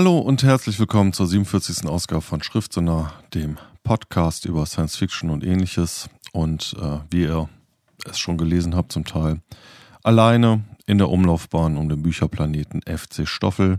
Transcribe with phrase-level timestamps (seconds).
[0.00, 1.86] Hallo und herzlich willkommen zur 47.
[1.86, 6.08] Ausgabe von Schriftsender, dem Podcast über Science Fiction und ähnliches.
[6.32, 7.50] Und äh, wie ihr
[8.06, 9.42] es schon gelesen habt, zum Teil
[10.02, 13.78] alleine in der Umlaufbahn um den Bücherplaneten FC Stoffel.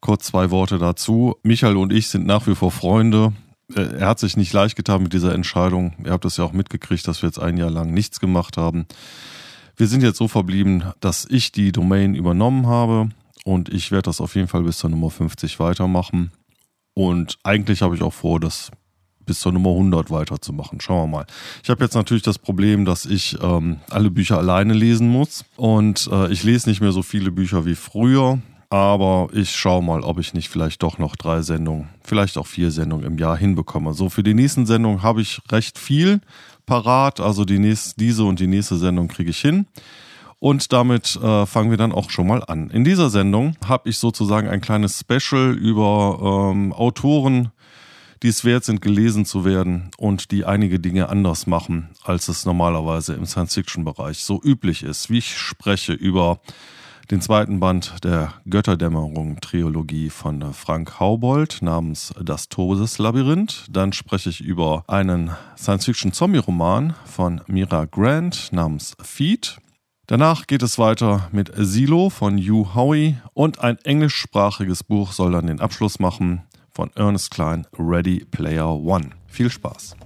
[0.00, 1.36] Kurz zwei Worte dazu.
[1.42, 3.34] Michael und ich sind nach wie vor Freunde.
[3.74, 5.92] Äh, er hat sich nicht leicht getan mit dieser Entscheidung.
[6.06, 8.86] Ihr habt es ja auch mitgekriegt, dass wir jetzt ein Jahr lang nichts gemacht haben.
[9.76, 13.10] Wir sind jetzt so verblieben, dass ich die Domain übernommen habe
[13.46, 16.32] und ich werde das auf jeden Fall bis zur Nummer 50 weitermachen.
[16.94, 18.72] Und eigentlich habe ich auch vor, das
[19.24, 20.80] bis zur Nummer 100 weiterzumachen.
[20.80, 21.26] Schauen wir mal.
[21.62, 25.44] Ich habe jetzt natürlich das Problem, dass ich ähm, alle Bücher alleine lesen muss.
[25.54, 28.40] Und äh, ich lese nicht mehr so viele Bücher wie früher.
[28.68, 32.72] Aber ich schaue mal, ob ich nicht vielleicht doch noch drei Sendungen, vielleicht auch vier
[32.72, 33.94] Sendungen im Jahr hinbekomme.
[33.94, 36.20] So, für die nächsten Sendungen habe ich recht viel
[36.66, 37.20] parat.
[37.20, 39.66] Also die nächste, diese und die nächste Sendung kriege ich hin.
[40.38, 42.70] Und damit äh, fangen wir dann auch schon mal an.
[42.70, 47.50] In dieser Sendung habe ich sozusagen ein kleines Special über ähm, Autoren,
[48.22, 52.44] die es wert sind, gelesen zu werden und die einige Dinge anders machen, als es
[52.44, 55.10] normalerweise im Science-Fiction-Bereich so üblich ist.
[55.10, 56.40] Wie ich spreche über
[57.10, 63.66] den zweiten Band der Götterdämmerung-Triologie von Frank Haubold namens Das Todeslabyrinth.
[63.70, 69.58] Dann spreche ich über einen Science-Fiction-Zombie-Roman von Mira Grant namens Feed.
[70.08, 75.48] Danach geht es weiter mit Silo von Hugh Howey und ein englischsprachiges Buch soll dann
[75.48, 79.10] den Abschluss machen von Ernest Klein, Ready Player One.
[79.26, 79.96] Viel Spaß!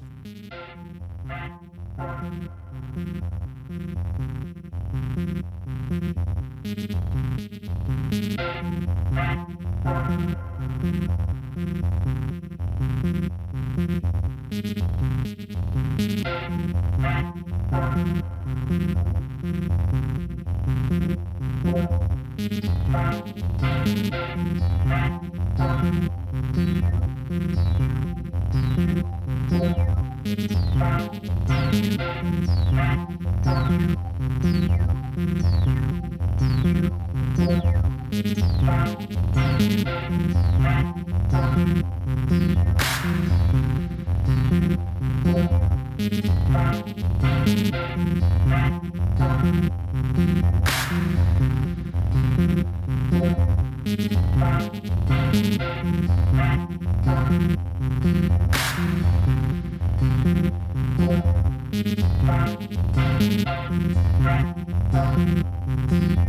[48.50, 48.84] Thank
[65.90, 66.19] Thank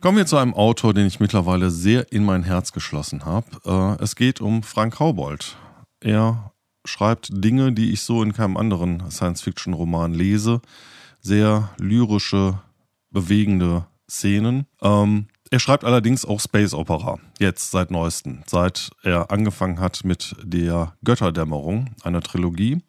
[0.00, 3.46] Kommen wir zu einem Autor, den ich mittlerweile sehr in mein Herz geschlossen habe.
[3.64, 5.56] Äh, es geht um Frank Haubold.
[6.00, 6.52] Er
[6.84, 10.60] schreibt Dinge, die ich so in keinem anderen Science-Fiction-Roman lese.
[11.20, 12.60] Sehr lyrische,
[13.10, 14.66] bewegende Szenen.
[14.80, 20.34] Ähm, er schreibt allerdings auch Space Opera, jetzt seit neuestem, seit er angefangen hat mit
[20.42, 22.82] der Götterdämmerung, einer Trilogie.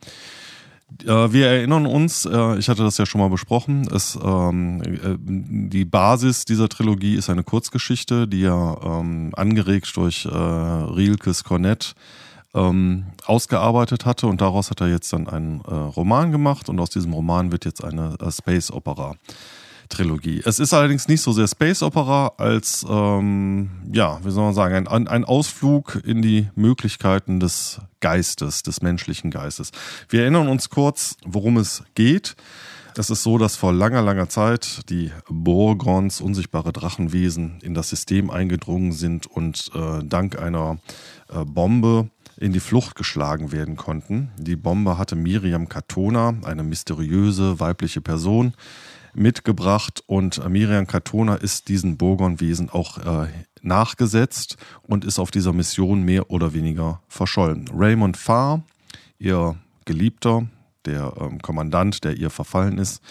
[1.03, 5.17] Äh, wir erinnern uns, äh, ich hatte das ja schon mal besprochen, es, ähm, äh,
[5.19, 11.93] die Basis dieser Trilogie ist eine Kurzgeschichte, die ja ähm, angeregt durch äh, Rilkes Cornett
[12.53, 16.89] ähm, ausgearbeitet hatte und daraus hat er jetzt dann einen äh, Roman gemacht und aus
[16.89, 19.15] diesem Roman wird jetzt eine äh, Space Opera
[19.87, 20.41] Trilogie.
[20.45, 24.87] Es ist allerdings nicht so sehr Space Opera als, ähm, ja, wie soll man sagen,
[24.87, 29.71] ein, ein Ausflug in die Möglichkeiten des Geistes, des menschlichen Geistes.
[30.09, 32.35] Wir erinnern uns kurz, worum es geht.
[32.97, 38.31] Es ist so, dass vor langer, langer Zeit die Borgons, unsichtbare Drachenwesen, in das System
[38.31, 40.79] eingedrungen sind und äh, dank einer
[41.29, 44.29] äh, Bombe in die Flucht geschlagen werden konnten.
[44.37, 48.53] Die Bombe hatte Miriam Katona, eine mysteriöse weibliche Person,
[49.17, 53.27] mitgebracht und Miriam Katona ist diesen Burgonwesen auch äh,
[53.61, 57.69] nachgesetzt und ist auf dieser Mission mehr oder weniger verschollen.
[57.73, 58.63] Raymond Farr,
[59.19, 59.55] ihr
[59.85, 60.47] Geliebter,
[60.85, 63.01] der ähm, Kommandant, der ihr verfallen ist,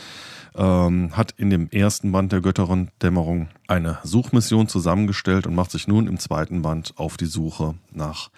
[0.55, 5.87] ähm, hat in dem ersten Band der Götterin Dämmerung eine Suchmission zusammengestellt und macht sich
[5.87, 8.31] nun im zweiten Band auf die Suche nach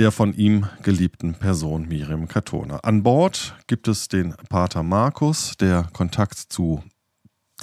[0.00, 2.78] der von ihm geliebten Person Miriam Katona.
[2.78, 6.82] An Bord gibt es den Pater Markus, der Kontakt zu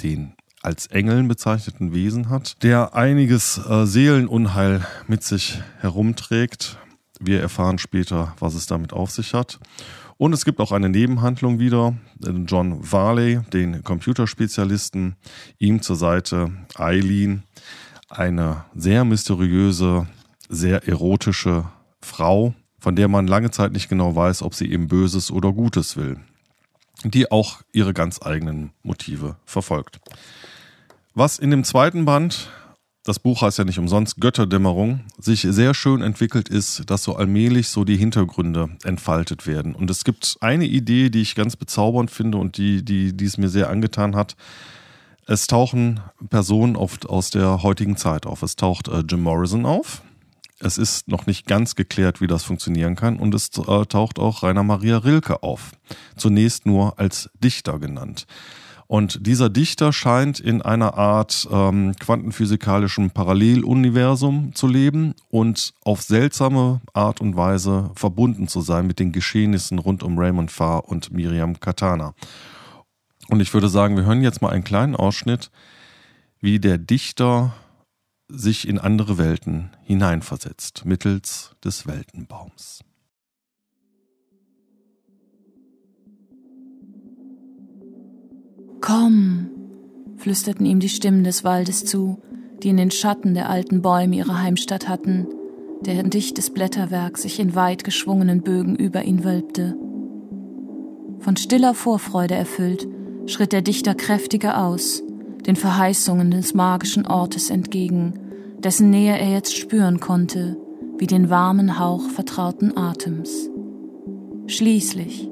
[0.04, 6.78] den als Engeln bezeichneten Wesen hat, der einiges äh, Seelenunheil mit sich herumträgt.
[7.18, 9.58] Wir erfahren später, was es damit auf sich hat.
[10.16, 11.96] Und es gibt auch eine Nebenhandlung wieder.
[12.46, 15.16] John Varley, den Computerspezialisten,
[15.58, 17.42] ihm zur Seite Eileen,
[18.08, 20.06] eine sehr mysteriöse,
[20.48, 21.64] sehr erotische
[22.00, 25.96] Frau, von der man lange Zeit nicht genau weiß, ob sie eben Böses oder Gutes
[25.96, 26.18] will,
[27.04, 30.00] die auch ihre ganz eigenen Motive verfolgt.
[31.14, 32.48] Was in dem zweiten Band,
[33.04, 37.70] das Buch heißt ja nicht umsonst Götterdämmerung, sich sehr schön entwickelt ist, dass so allmählich
[37.70, 39.74] so die Hintergründe entfaltet werden.
[39.74, 43.38] Und es gibt eine Idee, die ich ganz bezaubernd finde und die, die, die es
[43.38, 44.36] mir sehr angetan hat.
[45.26, 46.00] Es tauchen
[46.30, 48.42] Personen oft aus der heutigen Zeit auf.
[48.42, 50.02] Es taucht äh, Jim Morrison auf,
[50.60, 54.42] es ist noch nicht ganz geklärt, wie das funktionieren kann und es äh, taucht auch
[54.42, 55.72] Rainer Maria Rilke auf.
[56.16, 58.26] Zunächst nur als Dichter genannt.
[58.88, 66.80] Und dieser Dichter scheint in einer Art ähm, quantenphysikalischem Paralleluniversum zu leben und auf seltsame
[66.94, 71.60] Art und Weise verbunden zu sein mit den Geschehnissen rund um Raymond Farr und Miriam
[71.60, 72.14] Katana.
[73.28, 75.50] Und ich würde sagen, wir hören jetzt mal einen kleinen Ausschnitt,
[76.40, 77.52] wie der Dichter
[78.28, 82.80] sich in andere Welten hineinversetzt mittels des Weltenbaums.
[88.80, 89.50] Komm,
[90.16, 92.22] flüsterten ihm die Stimmen des Waldes zu,
[92.62, 95.26] die in den Schatten der alten Bäume ihre Heimstatt hatten,
[95.80, 99.76] deren dichtes Blätterwerk sich in weit geschwungenen Bögen über ihn wölbte.
[101.20, 102.86] Von stiller Vorfreude erfüllt,
[103.26, 105.02] schritt der Dichter kräftiger aus,
[105.46, 108.14] den Verheißungen des magischen Ortes entgegen,
[108.58, 110.56] dessen Nähe er jetzt spüren konnte,
[110.98, 113.50] wie den warmen Hauch vertrauten Atems.
[114.46, 115.30] Schließlich,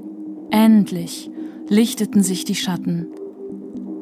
[0.50, 1.30] endlich,
[1.68, 3.08] lichteten sich die Schatten.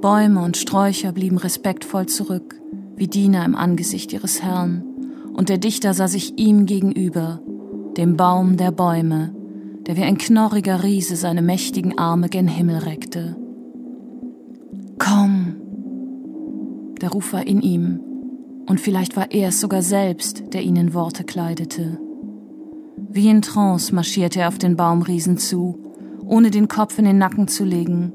[0.00, 2.60] Bäume und Sträucher blieben respektvoll zurück,
[2.96, 4.84] wie Diener im Angesicht ihres Herrn,
[5.32, 7.40] und der Dichter sah sich ihm gegenüber,
[7.96, 9.34] dem Baum der Bäume,
[9.86, 13.36] der wie ein knorriger Riese seine mächtigen Arme gen Himmel reckte.
[14.98, 15.43] Komm!
[17.04, 18.00] Der Ruf war in ihm,
[18.66, 22.00] und vielleicht war er es sogar selbst, der ihnen Worte kleidete.
[23.10, 25.78] Wie in Trance marschierte er auf den Baumriesen zu,
[26.24, 28.14] ohne den Kopf in den Nacken zu legen,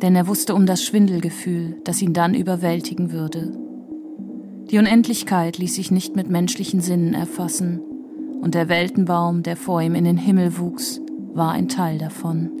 [0.00, 3.58] denn er wusste um das Schwindelgefühl, das ihn dann überwältigen würde.
[4.70, 7.80] Die Unendlichkeit ließ sich nicht mit menschlichen Sinnen erfassen,
[8.40, 11.00] und der Weltenbaum, der vor ihm in den Himmel wuchs,
[11.34, 12.52] war ein Teil davon.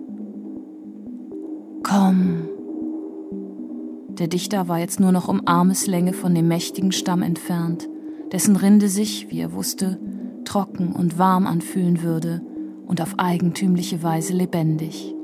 [1.84, 2.47] Komm,
[4.18, 7.88] der Dichter war jetzt nur noch um Armeslänge von dem mächtigen Stamm entfernt,
[8.32, 9.98] dessen Rinde sich, wie er wusste,
[10.44, 12.42] trocken und warm anfühlen würde
[12.86, 15.14] und auf eigentümliche Weise lebendig.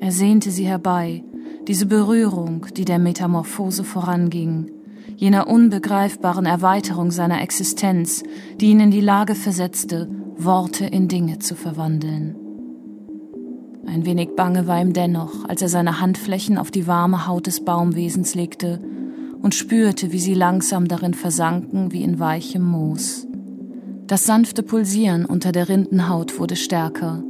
[0.00, 1.24] Er sehnte sie herbei,
[1.68, 4.70] diese Berührung, die der Metamorphose voranging,
[5.16, 8.22] jener unbegreifbaren Erweiterung seiner Existenz,
[8.60, 12.39] die ihn in die Lage versetzte, Worte in Dinge zu verwandeln.
[13.92, 17.64] Ein wenig bange war ihm dennoch, als er seine Handflächen auf die warme Haut des
[17.64, 18.80] Baumwesens legte
[19.42, 23.26] und spürte, wie sie langsam darin versanken wie in weichem Moos.
[24.06, 27.24] Das sanfte Pulsieren unter der Rindenhaut wurde stärker,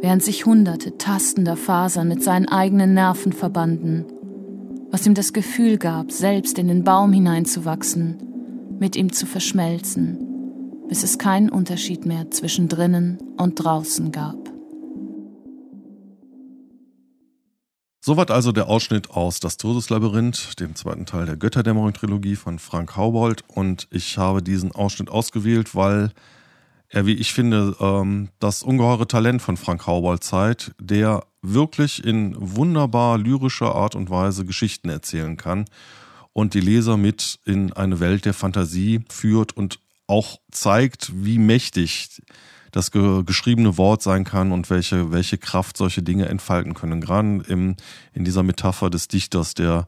[0.00, 4.04] während sich hunderte tastender Fasern mit seinen eigenen Nerven verbanden,
[4.90, 8.16] was ihm das Gefühl gab, selbst in den Baum hineinzuwachsen,
[8.80, 10.18] mit ihm zu verschmelzen,
[10.88, 14.41] bis es keinen Unterschied mehr zwischen drinnen und draußen gab.
[18.04, 23.44] Soweit also der Ausschnitt aus Das Todeslabyrinth, dem zweiten Teil der Götterdämmerung-Trilogie von Frank Haubold.
[23.46, 26.10] Und ich habe diesen Ausschnitt ausgewählt, weil
[26.88, 32.34] er, wie ich finde, ähm, das ungeheure Talent von Frank Haubold zeigt, der wirklich in
[32.36, 35.66] wunderbar lyrischer Art und Weise Geschichten erzählen kann
[36.32, 39.78] und die Leser mit in eine Welt der Fantasie führt und
[40.08, 42.20] auch zeigt, wie mächtig
[42.72, 47.00] das ge geschriebene Wort sein kann und welche, welche Kraft solche Dinge entfalten können.
[47.00, 47.76] Gerade im,
[48.12, 49.86] in dieser Metapher des Dichters, der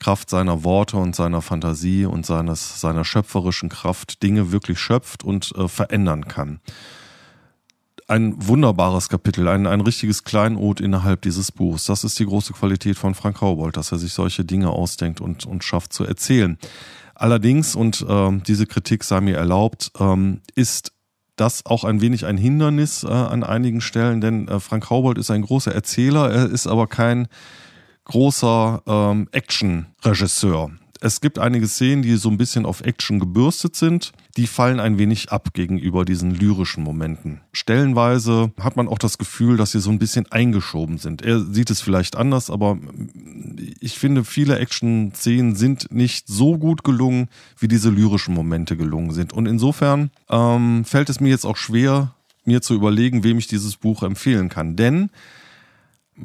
[0.00, 5.52] Kraft seiner Worte und seiner Fantasie und seines, seiner schöpferischen Kraft Dinge wirklich schöpft und
[5.56, 6.58] äh, verändern kann.
[8.08, 11.84] Ein wunderbares Kapitel, ein, ein richtiges Kleinod innerhalb dieses Buchs.
[11.84, 15.46] Das ist die große Qualität von Frank Haubold, dass er sich solche Dinge ausdenkt und,
[15.46, 16.58] und schafft zu erzählen.
[17.14, 20.92] Allerdings, und äh, diese Kritik sei mir erlaubt, ähm, ist
[21.36, 25.30] das auch ein wenig ein Hindernis äh, an einigen Stellen, denn äh, Frank Haubold ist
[25.30, 27.28] ein großer Erzähler, er ist aber kein
[28.04, 30.70] großer ähm, Action-Regisseur.
[31.04, 34.12] Es gibt einige Szenen, die so ein bisschen auf Action gebürstet sind.
[34.36, 37.40] Die fallen ein wenig ab gegenüber diesen lyrischen Momenten.
[37.52, 41.20] Stellenweise hat man auch das Gefühl, dass sie so ein bisschen eingeschoben sind.
[41.20, 42.78] Er sieht es vielleicht anders, aber
[43.80, 47.28] ich finde, viele Action-Szenen sind nicht so gut gelungen,
[47.58, 49.32] wie diese lyrischen Momente gelungen sind.
[49.32, 53.76] Und insofern ähm, fällt es mir jetzt auch schwer, mir zu überlegen, wem ich dieses
[53.76, 54.76] Buch empfehlen kann.
[54.76, 55.10] Denn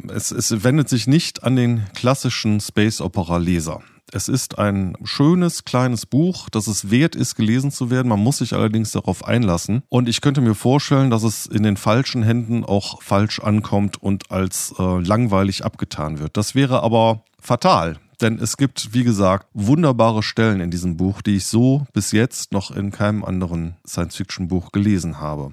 [0.07, 3.81] es, es wendet sich nicht an den klassischen Space Opera Leser.
[4.13, 8.07] Es ist ein schönes kleines Buch, das es wert ist, gelesen zu werden.
[8.07, 9.83] Man muss sich allerdings darauf einlassen.
[9.89, 14.31] Und ich könnte mir vorstellen, dass es in den falschen Händen auch falsch ankommt und
[14.31, 16.37] als äh, langweilig abgetan wird.
[16.37, 17.97] Das wäre aber fatal.
[18.21, 22.51] Denn es gibt, wie gesagt, wunderbare Stellen in diesem Buch, die ich so bis jetzt
[22.53, 25.51] noch in keinem anderen Science-Fiction-Buch gelesen habe.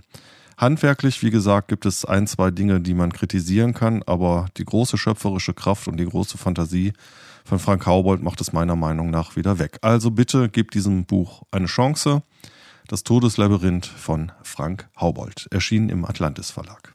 [0.56, 4.96] Handwerklich, wie gesagt, gibt es ein, zwei Dinge, die man kritisieren kann, aber die große
[4.96, 6.92] schöpferische Kraft und die große Fantasie
[7.44, 9.78] von Frank Haubold macht es meiner Meinung nach wieder weg.
[9.82, 12.22] Also bitte gebt diesem Buch eine Chance.
[12.88, 16.93] Das Todeslabyrinth von Frank Haubold, erschienen im Atlantis Verlag.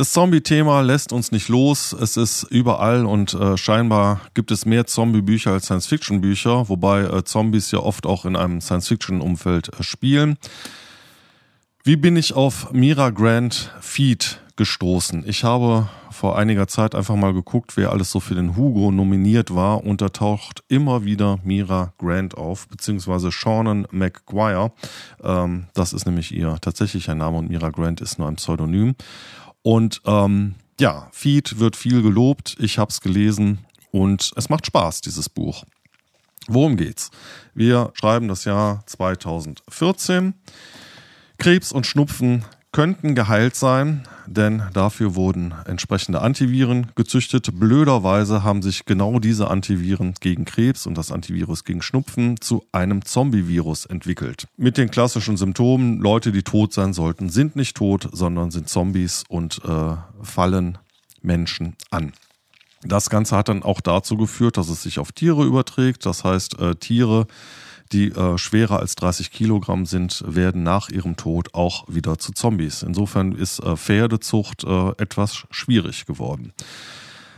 [0.00, 1.92] Das Zombie-Thema lässt uns nicht los.
[1.92, 7.70] Es ist überall und äh, scheinbar gibt es mehr Zombie-Bücher als Science-Fiction-Bücher, wobei äh, Zombies
[7.70, 10.38] ja oft auch in einem Science-Fiction-Umfeld äh, spielen.
[11.84, 15.22] Wie bin ich auf Mira Grant Feed gestoßen?
[15.26, 19.54] Ich habe vor einiger Zeit einfach mal geguckt, wer alles so für den Hugo nominiert
[19.54, 24.72] war und da taucht immer wieder Mira Grant auf, beziehungsweise Shannon McGuire.
[25.22, 28.94] Ähm, das ist nämlich ihr tatsächlicher Name und Mira Grant ist nur ein Pseudonym.
[29.62, 32.56] Und ähm, ja, Feed wird viel gelobt.
[32.58, 33.58] Ich habe es gelesen
[33.90, 35.64] und es macht Spaß, dieses Buch.
[36.48, 37.10] Worum geht's?
[37.54, 40.34] Wir schreiben das Jahr 2014.
[41.38, 47.48] Krebs und Schnupfen könnten geheilt sein, denn dafür wurden entsprechende Antiviren gezüchtet.
[47.58, 53.04] Blöderweise haben sich genau diese Antiviren gegen Krebs und das Antivirus gegen Schnupfen zu einem
[53.04, 54.46] Zombie-Virus entwickelt.
[54.56, 59.24] Mit den klassischen Symptomen, Leute, die tot sein sollten, sind nicht tot, sondern sind Zombies
[59.28, 60.78] und äh, fallen
[61.22, 62.12] Menschen an.
[62.82, 66.06] Das Ganze hat dann auch dazu geführt, dass es sich auf Tiere überträgt.
[66.06, 67.26] Das heißt, äh, Tiere
[67.92, 72.82] die äh, schwerer als 30 Kilogramm sind, werden nach ihrem Tod auch wieder zu Zombies.
[72.82, 76.52] Insofern ist äh, Pferdezucht äh, etwas schwierig geworden.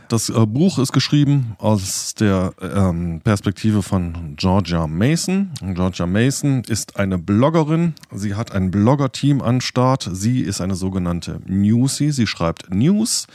[0.09, 5.49] Das äh, Buch ist geschrieben aus der ähm, Perspektive von Georgia Mason.
[5.73, 7.95] Georgia Mason ist eine Bloggerin.
[8.11, 10.07] Sie hat ein Blogger-Team an Start.
[10.11, 12.11] Sie ist eine sogenannte Newsie.
[12.11, 13.25] Sie schreibt News,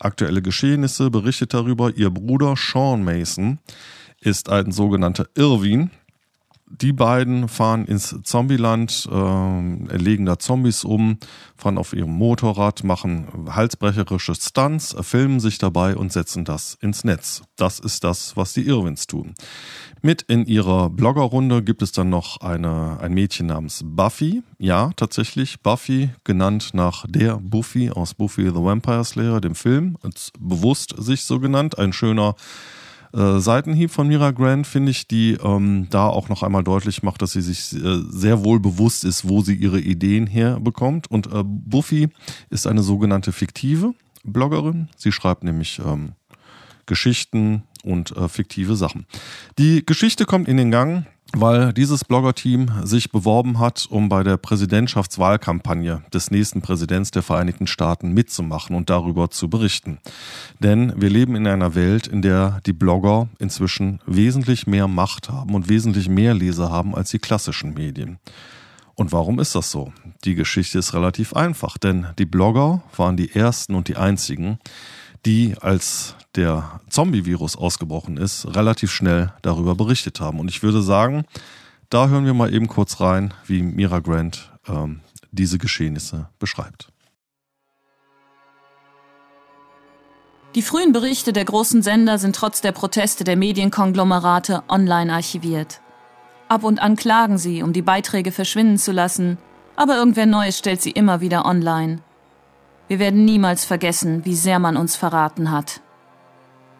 [0.00, 1.94] aktuelle Geschehnisse, berichtet darüber.
[1.94, 3.58] Ihr Bruder Sean Mason
[4.20, 5.90] ist ein sogenannter Irwin
[6.80, 11.18] die beiden fahren ins Zombieland, äh, legen da Zombies um,
[11.56, 17.42] fahren auf ihrem Motorrad, machen halsbrecherische Stunts, filmen sich dabei und setzen das ins Netz.
[17.56, 19.34] Das ist das, was die Irwins tun.
[20.02, 24.42] Mit in ihrer Bloggerrunde gibt es dann noch eine, ein Mädchen namens Buffy.
[24.58, 29.96] Ja, tatsächlich Buffy, genannt nach der Buffy aus Buffy the Vampire Slayer, dem Film.
[30.38, 31.78] Bewusst sich so genannt.
[31.78, 32.34] Ein schöner
[33.14, 37.22] äh, Seitenhieb von Mira Grant, finde ich, die ähm, da auch noch einmal deutlich macht,
[37.22, 41.10] dass sie sich äh, sehr wohl bewusst ist, wo sie ihre Ideen herbekommt.
[41.10, 42.08] Und äh, Buffy
[42.50, 43.94] ist eine sogenannte fiktive
[44.24, 44.88] Bloggerin.
[44.96, 46.12] Sie schreibt nämlich ähm,
[46.86, 49.06] Geschichten und äh, fiktive Sachen.
[49.58, 51.06] Die Geschichte kommt in den Gang
[51.36, 57.66] weil dieses Blogger-Team sich beworben hat, um bei der Präsidentschaftswahlkampagne des nächsten Präsidents der Vereinigten
[57.66, 59.98] Staaten mitzumachen und darüber zu berichten.
[60.60, 65.54] Denn wir leben in einer Welt, in der die Blogger inzwischen wesentlich mehr Macht haben
[65.54, 68.18] und wesentlich mehr Leser haben als die klassischen Medien.
[68.94, 69.92] Und warum ist das so?
[70.24, 74.58] Die Geschichte ist relativ einfach, denn die Blogger waren die ersten und die einzigen,
[75.26, 80.40] die als der Zombie-Virus ausgebrochen ist, relativ schnell darüber berichtet haben.
[80.40, 81.24] Und ich würde sagen,
[81.90, 85.00] da hören wir mal eben kurz rein, wie Mira Grant ähm,
[85.30, 86.88] diese Geschehnisse beschreibt.
[90.54, 95.80] Die frühen Berichte der großen Sender sind trotz der Proteste der Medienkonglomerate online archiviert.
[96.48, 99.38] Ab und an klagen sie, um die Beiträge verschwinden zu lassen,
[99.74, 102.02] aber irgendwer Neues stellt sie immer wieder online.
[102.88, 105.80] Wir werden niemals vergessen, wie sehr man uns verraten hat.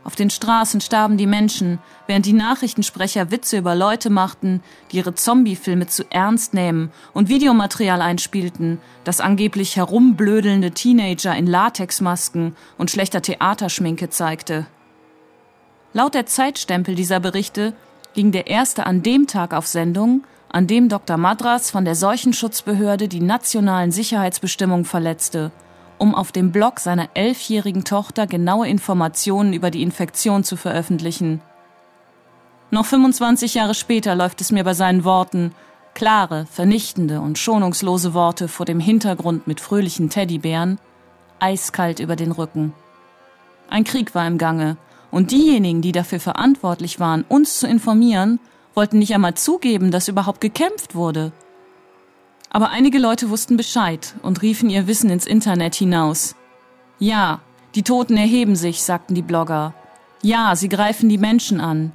[0.04, 5.14] Auf den Straßen starben die Menschen, während die Nachrichtensprecher Witze über Leute machten, die ihre
[5.14, 13.22] Zombie-Filme zu ernst nehmen und Videomaterial einspielten, das angeblich herumblödelnde Teenager in Latexmasken und schlechter
[13.22, 14.66] Theaterschminke zeigte.
[15.94, 17.72] Laut der Zeitstempel dieser Berichte
[18.12, 21.16] ging der erste an dem Tag auf Sendung, an dem Dr.
[21.16, 25.50] Madras von der Seuchenschutzbehörde die nationalen Sicherheitsbestimmungen verletzte
[26.04, 31.40] um auf dem Blog seiner elfjährigen Tochter genaue Informationen über die Infektion zu veröffentlichen.
[32.70, 35.54] Noch 25 Jahre später läuft es mir bei seinen Worten,
[35.94, 40.78] klare, vernichtende und schonungslose Worte vor dem Hintergrund mit fröhlichen Teddybären,
[41.40, 42.74] eiskalt über den Rücken.
[43.70, 44.76] Ein Krieg war im Gange,
[45.10, 48.40] und diejenigen, die dafür verantwortlich waren, uns zu informieren,
[48.74, 51.32] wollten nicht einmal zugeben, dass überhaupt gekämpft wurde.
[52.54, 56.36] Aber einige Leute wussten Bescheid und riefen ihr Wissen ins Internet hinaus.
[57.00, 57.40] Ja,
[57.74, 59.74] die Toten erheben sich, sagten die Blogger.
[60.22, 61.90] Ja, sie greifen die Menschen an.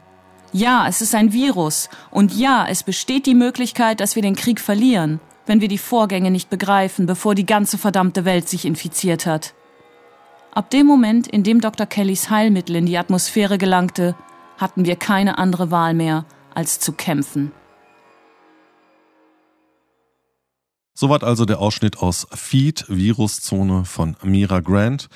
[0.52, 1.88] Ja, es ist ein Virus.
[2.12, 6.30] Und ja, es besteht die Möglichkeit, dass wir den Krieg verlieren, wenn wir die Vorgänge
[6.30, 9.54] nicht begreifen, bevor die ganze verdammte Welt sich infiziert hat.
[10.52, 11.86] Ab dem Moment, in dem Dr.
[11.86, 14.14] Kellys Heilmittel in die Atmosphäre gelangte,
[14.58, 17.54] hatten wir keine andere Wahl mehr, als zu kämpfen.
[21.00, 25.08] Soweit also der Ausschnitt aus Feed, Viruszone von Mira Grant.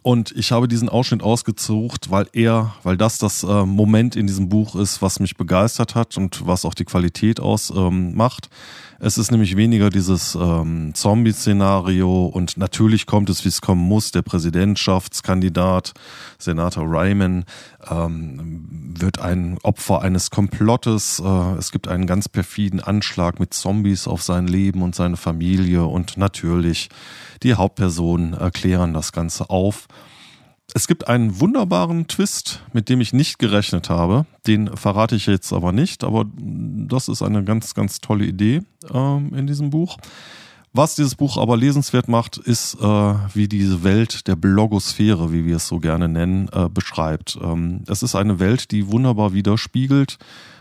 [0.00, 4.48] Und ich habe diesen Ausschnitt ausgesucht, weil er, weil das das äh, Moment in diesem
[4.48, 8.48] Buch ist, was mich begeistert hat und was auch die Qualität ausmacht.
[8.50, 8.58] Ähm,
[9.04, 14.12] es ist nämlich weniger dieses ähm, Zombie-Szenario und natürlich kommt es, wie es kommen muss.
[14.12, 15.92] Der Präsidentschaftskandidat,
[16.38, 17.44] Senator Ryman,
[17.90, 21.18] ähm, wird ein Opfer eines Komplottes.
[21.18, 25.82] Äh, es gibt einen ganz perfiden Anschlag mit Zombies auf sein Leben und seine Familie
[25.84, 26.88] und natürlich
[27.42, 29.88] die Hauptpersonen erklären das Ganze auf.
[30.74, 34.24] Es gibt einen wunderbaren Twist, mit dem ich nicht gerechnet habe.
[34.46, 39.34] Den verrate ich jetzt aber nicht, aber das ist eine ganz, ganz tolle Idee ähm,
[39.34, 39.98] in diesem Buch.
[40.74, 45.56] Was dieses Buch aber lesenswert macht, ist, äh, wie diese Welt der Blogosphäre, wie wir
[45.56, 47.38] es so gerne nennen, äh, beschreibt.
[47.42, 50.16] Ähm, es ist eine Welt, die wunderbar widerspiegelt,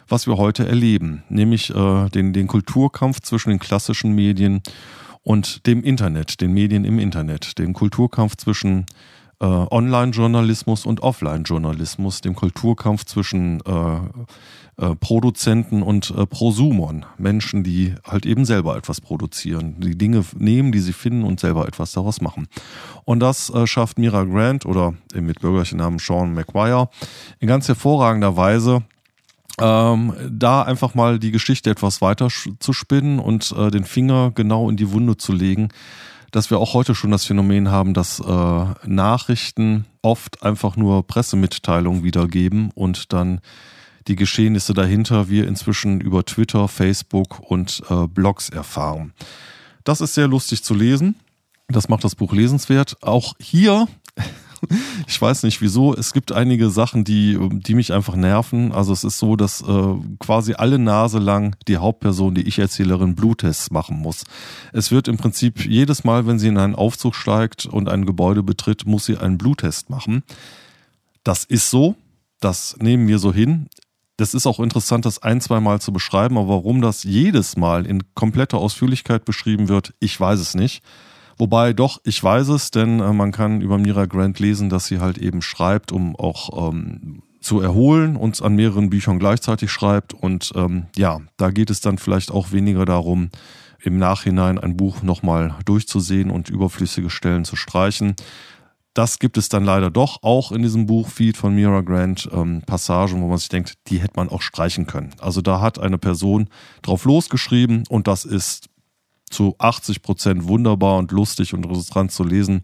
[0.10, 4.62] was wir heute erleben, nämlich äh, den, den Kulturkampf zwischen den klassischen Medien
[5.24, 8.88] und dem Internet, den Medien im Internet, den Kulturkampf zwischen
[9.42, 17.96] äh, Online-Journalismus und Offline-Journalismus, dem Kulturkampf zwischen äh, äh, Produzenten und äh, Prosumern, Menschen, die
[18.08, 22.22] halt eben selber etwas produzieren, die Dinge nehmen, die sie finden und selber etwas daraus
[22.22, 22.48] machen.
[23.04, 26.90] Und das äh, schafft Mira Grant oder im mitbürgerlichen Namen Sean McGuire
[27.40, 28.84] in ganz hervorragender Weise
[29.60, 34.70] ähm, da einfach mal die Geschichte etwas weiter zu spinnen und äh, den Finger genau
[34.70, 35.70] in die Wunde zu legen,
[36.32, 42.04] dass wir auch heute schon das Phänomen haben, dass äh, Nachrichten oft einfach nur Pressemitteilungen
[42.04, 43.42] wiedergeben und dann
[44.08, 49.14] die Geschehnisse dahinter wir inzwischen über Twitter, Facebook und äh, Blogs erfahren.
[49.84, 51.16] Das ist sehr lustig zu lesen.
[51.68, 52.98] Das macht das Buch lesenswert.
[53.02, 53.88] Auch hier
[55.08, 55.96] ich weiß nicht wieso.
[55.96, 58.72] Es gibt einige Sachen, die, die mich einfach nerven.
[58.72, 63.72] Also es ist so, dass äh, quasi alle Nase lang die Hauptperson, die Ich-Erzählerin, Bluttests
[63.72, 64.24] machen muss.
[64.74, 68.44] Es wird im Prinzip jedes Mal, wenn sie in einen Aufzug steigt und ein Gebäude
[68.44, 70.24] betritt, muss sie einen Bluttest machen.
[71.24, 71.96] Das ist so.
[72.40, 73.68] Das nehmen wir so hin.
[74.18, 77.86] Das ist auch interessant, das ein, zwei Mal zu beschreiben, aber warum das jedes Mal
[77.88, 80.84] in kompletter Ausführlichkeit beschrieben wird, ich weiß es nicht.
[81.42, 85.00] Wobei doch, ich weiß es, denn äh, man kann über Mira Grant lesen, dass sie
[85.00, 90.14] halt eben schreibt, um auch ähm, zu erholen und an mehreren Büchern gleichzeitig schreibt.
[90.14, 93.32] Und ähm, ja, da geht es dann vielleicht auch weniger darum,
[93.82, 98.14] im Nachhinein ein Buch nochmal durchzusehen und überflüssige Stellen zu streichen.
[98.94, 102.62] Das gibt es dann leider doch auch in diesem Buch Feed von Mira Grant ähm,
[102.68, 105.10] Passagen, wo man sich denkt, die hätte man auch streichen können.
[105.20, 106.50] Also da hat eine Person
[106.84, 108.68] drauf losgeschrieben und das ist
[109.32, 112.64] zu 80 Prozent wunderbar und lustig und interessant zu lesen.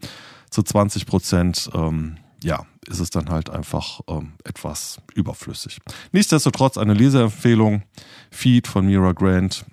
[0.50, 5.80] Zu 20 Prozent, ähm, ja, ist es dann halt einfach ähm, etwas überflüssig.
[6.12, 7.84] Nichtsdestotrotz eine Leseempfehlung.
[8.32, 9.66] Feed von Mira Grant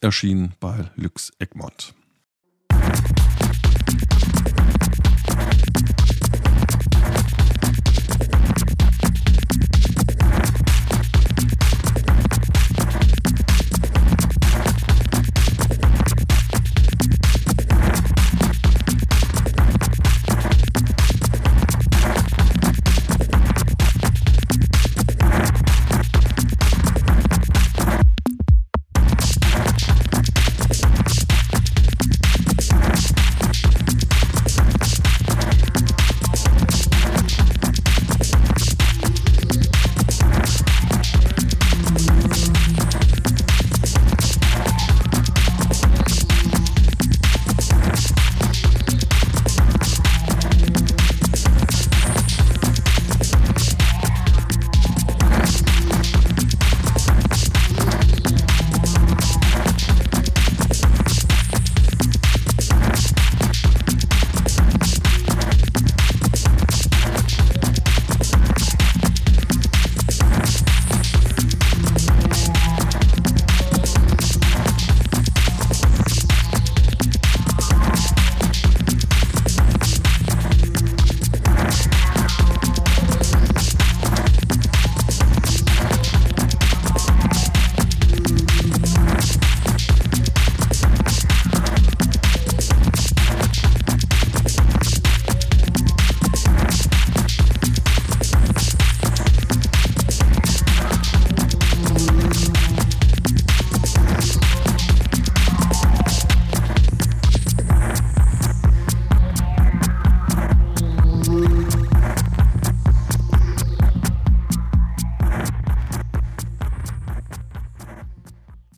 [0.00, 1.94] erschienen bei Lux Egmont.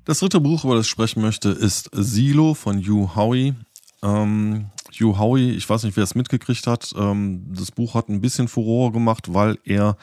[0.09, 3.53] Das dritte Buch, über das ich sprechen möchte, ist Silo von Hugh Howey.
[4.03, 8.23] Ähm, Hugh Howey, ich weiß nicht, wer es mitgekriegt hat, ähm, das Buch hat ein
[8.23, 9.99] bisschen Furore gemacht, weil er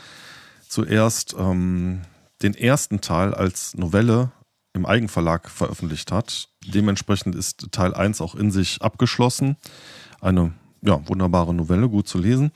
[0.69, 2.01] zuerst ähm,
[2.43, 4.31] den ersten Teil als Novelle
[4.73, 6.49] im Eigenverlag veröffentlicht hat.
[6.63, 9.57] Dementsprechend ist Teil 1 auch in sich abgeschlossen.
[10.21, 10.53] Eine
[10.85, 12.51] ja, wunderbare Novelle, gut zu lesen.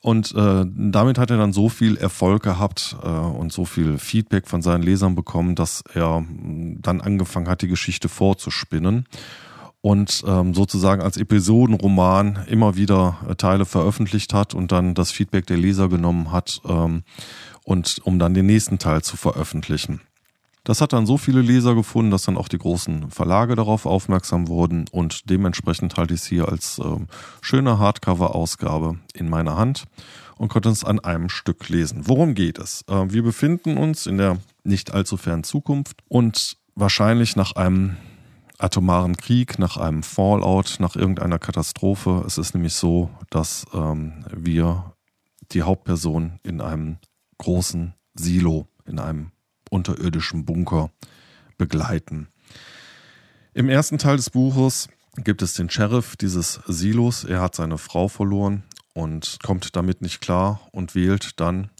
[0.00, 4.48] Und äh, damit hat er dann so viel Erfolg gehabt äh, und so viel Feedback
[4.48, 9.06] von seinen Lesern bekommen, dass er dann angefangen hat, die Geschichte vorzuspinnen
[9.82, 15.46] und ähm, sozusagen als Episodenroman immer wieder äh, Teile veröffentlicht hat und dann das Feedback
[15.46, 17.02] der Leser genommen hat ähm,
[17.64, 20.00] und um dann den nächsten Teil zu veröffentlichen.
[20.64, 24.46] Das hat dann so viele Leser gefunden, dass dann auch die großen Verlage darauf aufmerksam
[24.46, 26.98] wurden und dementsprechend halte ich es hier als äh,
[27.40, 29.84] schöne Hardcover-Ausgabe in meiner Hand
[30.36, 32.06] und konnte es an einem Stück lesen.
[32.06, 32.84] Worum geht es?
[32.88, 37.96] Äh, wir befinden uns in der nicht allzu fernen Zukunft und wahrscheinlich nach einem
[38.58, 42.22] atomaren Krieg, nach einem Fallout, nach irgendeiner Katastrophe.
[42.24, 44.94] Es ist nämlich so, dass ähm, wir
[45.50, 46.98] die Hauptperson in einem
[47.38, 49.32] großen Silo, in einem
[49.72, 50.90] unterirdischen Bunker
[51.58, 52.28] begleiten.
[53.54, 57.24] Im ersten Teil des Buches gibt es den Sheriff dieses Silos.
[57.24, 58.62] Er hat seine Frau verloren
[58.94, 61.70] und kommt damit nicht klar und wählt dann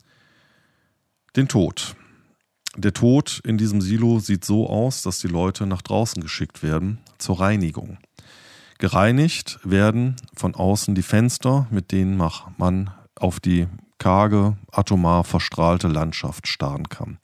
[1.37, 1.97] den Tod.
[2.77, 6.99] Der Tod in diesem Silo sieht so aus, dass die Leute nach draußen geschickt werden
[7.19, 7.99] zur Reinigung.
[8.79, 13.69] Gereinigt werden von außen die Fenster, mit denen man auf die
[14.03, 17.19] karge, atomar verstrahlte Landschaft starren kann.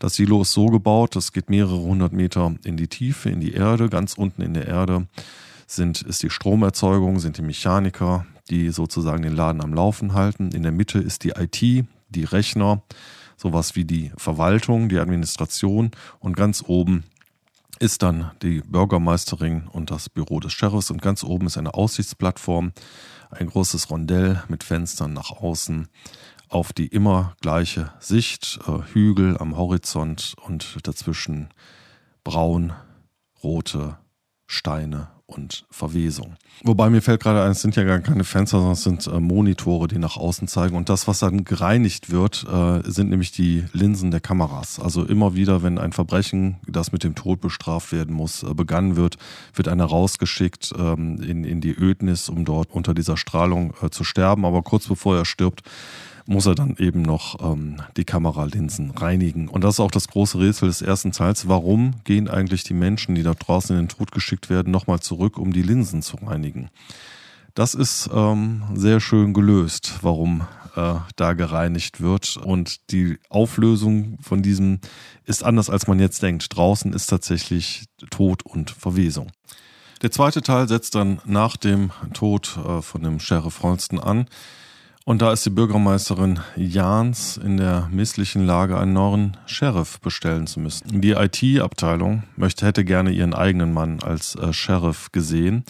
[0.00, 3.52] Das Silo ist so gebaut, es geht mehrere hundert Meter in die Tiefe, in die
[3.52, 3.88] Erde.
[3.88, 5.06] Ganz unten in der Erde
[5.68, 10.50] sind, ist die Stromerzeugung, sind die Mechaniker, die sozusagen den Laden am Laufen halten.
[10.50, 12.82] In der Mitte ist die IT, die Rechner,
[13.36, 15.92] sowas wie die Verwaltung, die Administration.
[16.18, 17.04] Und ganz oben
[17.78, 20.90] ist dann die Bürgermeisterin und das Büro des Sheriffs.
[20.90, 22.72] Und ganz oben ist eine Aussichtsplattform,
[23.30, 25.88] ein großes Rondell mit Fenstern nach außen
[26.48, 31.48] auf die immer gleiche Sicht, äh, Hügel am Horizont und dazwischen
[32.22, 32.72] braun,
[33.42, 33.98] rote
[34.46, 36.36] Steine und Verwesung.
[36.62, 39.20] Wobei mir fällt gerade ein, es sind ja gar keine Fenster, sondern es sind äh,
[39.20, 40.76] Monitore, die nach außen zeigen.
[40.76, 44.78] Und das, was dann gereinigt wird, äh, sind nämlich die Linsen der Kameras.
[44.78, 48.96] Also immer wieder, wenn ein Verbrechen, das mit dem Tod bestraft werden muss, äh, begangen
[48.96, 49.16] wird,
[49.54, 54.04] wird einer rausgeschickt ähm, in, in die Ödnis, um dort unter dieser Strahlung äh, zu
[54.04, 54.44] sterben.
[54.44, 55.62] Aber kurz bevor er stirbt,
[56.26, 59.48] muss er dann eben noch ähm, die Kameralinsen reinigen.
[59.48, 61.48] Und das ist auch das große Rätsel des ersten Teils.
[61.48, 65.38] Warum gehen eigentlich die Menschen, die da draußen in den Tod geschickt werden, nochmal zurück,
[65.38, 66.70] um die Linsen zu reinigen?
[67.54, 70.42] Das ist ähm, sehr schön gelöst, warum
[70.74, 72.36] äh, da gereinigt wird.
[72.36, 74.80] Und die Auflösung von diesem
[75.24, 76.54] ist anders, als man jetzt denkt.
[76.54, 79.28] Draußen ist tatsächlich Tod und Verwesung.
[80.02, 84.26] Der zweite Teil setzt dann nach dem Tod äh, von dem Sheriff Holston an.
[85.08, 90.58] Und da ist die Bürgermeisterin Jans in der misslichen Lage, einen neuen Sheriff bestellen zu
[90.58, 91.00] müssen.
[91.00, 95.64] Die IT-Abteilung hätte gerne ihren eigenen Mann als äh, Sheriff gesehen.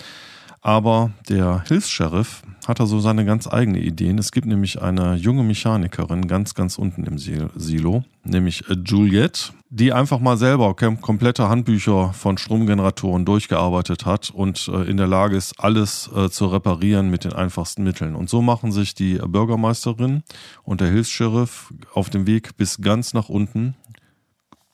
[0.62, 4.18] Aber der Hilfs-Sheriff hat da so seine ganz eigene Ideen.
[4.18, 9.92] Es gibt nämlich eine junge Mechanikerin ganz, ganz unten im Silo, nämlich äh, Juliette, die
[9.92, 15.60] einfach mal selber komplette Handbücher von Stromgeneratoren durchgearbeitet hat und äh, in der Lage ist,
[15.60, 18.16] alles äh, zu reparieren mit den einfachsten Mitteln.
[18.16, 20.22] Und so machen sich die Bürgermeisterin
[20.64, 23.76] und der Hilfs-Sheriff auf dem Weg bis ganz nach unten,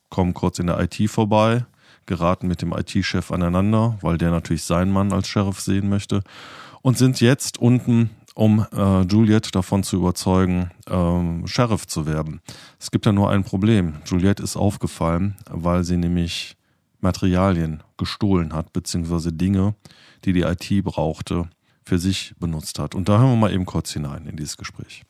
[0.08, 1.66] kommen kurz in der IT vorbei,
[2.06, 6.22] geraten mit dem IT-Chef aneinander, weil der natürlich seinen Mann als Sheriff sehen möchte
[6.82, 12.40] und sind jetzt unten, um äh, Juliette davon zu überzeugen, ähm, Sheriff zu werden.
[12.78, 13.94] Es gibt da nur ein Problem.
[14.06, 16.56] Juliette ist aufgefallen, weil sie nämlich
[17.00, 19.74] Materialien gestohlen hat, beziehungsweise Dinge,
[20.24, 21.48] die die IT brauchte,
[21.84, 22.94] für sich benutzt hat.
[22.94, 25.02] Und da hören wir mal eben kurz hinein in dieses Gespräch.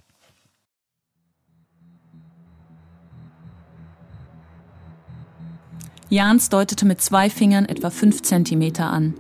[6.08, 9.14] Jans deutete mit zwei Fingern etwa fünf Zentimeter an.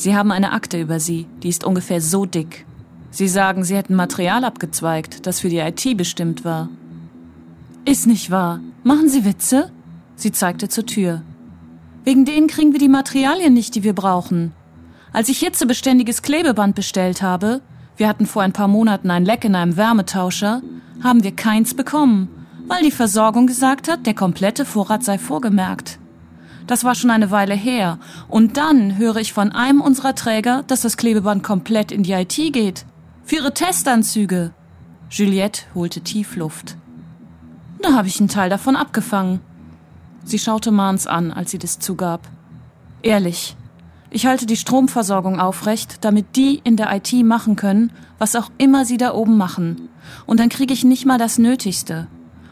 [0.00, 2.64] Sie haben eine Akte über sie, die ist ungefähr so dick.
[3.10, 6.70] Sie sagen, sie hätten Material abgezweigt, das für die IT bestimmt war.
[7.84, 8.60] Ist nicht wahr.
[8.82, 9.70] Machen Sie Witze?
[10.16, 11.20] Sie zeigte zur Tür.
[12.02, 14.52] Wegen denen kriegen wir die Materialien nicht, die wir brauchen.
[15.12, 17.60] Als ich hitzebeständiges Klebeband bestellt habe,
[17.98, 20.62] wir hatten vor ein paar Monaten ein Leck in einem Wärmetauscher,
[21.02, 22.30] haben wir keins bekommen,
[22.68, 25.99] weil die Versorgung gesagt hat, der komplette Vorrat sei vorgemerkt.
[26.70, 27.98] Das war schon eine Weile her.
[28.28, 32.36] Und dann höre ich von einem unserer Träger, dass das Klebeband komplett in die IT
[32.52, 32.86] geht.
[33.24, 34.52] Für ihre Testanzüge.
[35.10, 36.76] Juliette holte tief Luft.
[37.82, 39.40] Da habe ich einen Teil davon abgefangen.
[40.22, 42.28] Sie schaute Mans an, als sie das zugab.
[43.02, 43.56] Ehrlich,
[44.10, 48.84] ich halte die Stromversorgung aufrecht, damit die in der IT machen können, was auch immer
[48.84, 49.88] sie da oben machen.
[50.24, 52.06] Und dann kriege ich nicht mal das Nötigste.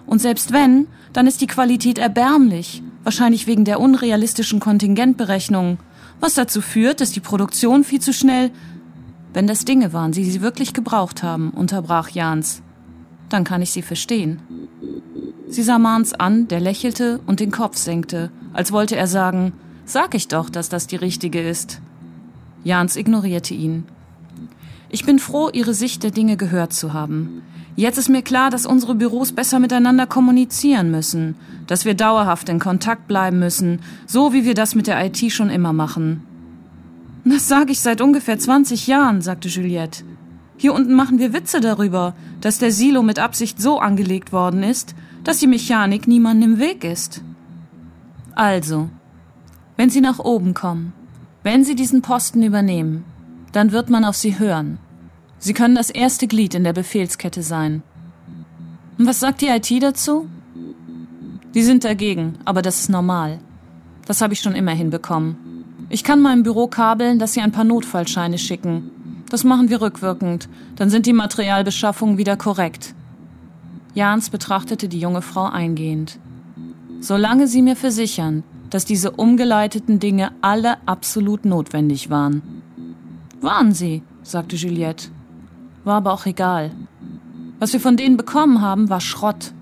[0.07, 5.79] Und selbst wenn, dann ist die Qualität erbärmlich wahrscheinlich wegen der unrealistischen Kontingentberechnungen,
[6.21, 8.51] was dazu führt, dass die Produktion viel zu schnell.
[9.33, 12.61] Wenn das Dinge waren, die sie wirklich gebraucht haben, unterbrach Jans.
[13.31, 14.43] Dann kann ich sie verstehen.
[15.49, 19.55] Sie sah Mahns an, der lächelte und den Kopf senkte, als wollte er sagen,
[19.87, 21.81] sag ich doch, dass das die richtige ist.
[22.63, 23.85] Jans ignorierte ihn.
[24.91, 27.41] Ich bin froh, Ihre Sicht der Dinge gehört zu haben.
[27.79, 31.37] Jetzt ist mir klar, dass unsere Büros besser miteinander kommunizieren müssen,
[31.69, 35.49] dass wir dauerhaft in Kontakt bleiben müssen, so wie wir das mit der IT schon
[35.49, 36.25] immer machen.
[37.25, 40.03] Das sage ich seit ungefähr 20 Jahren, sagte Juliette.
[40.57, 44.97] Hier unten machen wir Witze darüber, dass der Silo mit Absicht so angelegt worden ist,
[45.23, 47.23] dass die Mechanik niemandem im Weg ist.
[48.35, 48.91] Also,
[49.77, 50.95] wenn Sie nach oben kommen,
[51.45, 53.05] wenn Sie diesen Posten übernehmen,
[53.53, 54.81] dann wird man auf Sie hören.
[55.39, 57.83] Sie können das erste Glied in der Befehlskette sein.
[58.99, 60.29] Und was sagt die IT dazu?
[61.55, 63.39] Die sind dagegen, aber das ist normal.
[64.07, 65.37] Das habe ich schon immer hinbekommen.
[65.89, 68.91] Ich kann meinem Büro kabeln, dass sie ein paar Notfallscheine schicken.
[69.31, 70.49] Das machen wir rückwirkend.
[70.77, 72.95] Dann sind die Materialbeschaffungen wieder korrekt.
[73.95, 76.19] Jans betrachtete die junge Frau eingehend.
[77.01, 82.43] Solange Sie mir versichern, dass diese umgeleiteten Dinge alle absolut notwendig waren.
[83.41, 85.09] Waren sie, sagte Juliette.
[85.89, 86.71] War aber auch egal.
[87.61, 89.55] Was wir von denen bekommen haben, war Schrott.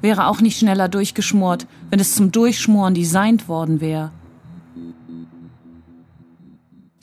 [0.00, 4.10] Wäre auch nicht schneller durchgeschmort, wenn es zum Durchschmoren designt worden wäre.